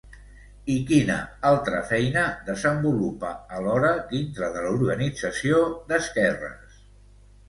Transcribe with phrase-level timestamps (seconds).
[0.75, 1.15] I quina
[1.49, 5.61] altra feina desenvolupa alhora dintre de l'organització
[5.93, 6.81] d'esquerres?